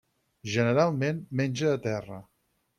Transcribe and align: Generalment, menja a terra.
Generalment, 0.53 1.21
menja 1.43 1.71
a 1.77 1.81
terra. 1.87 2.21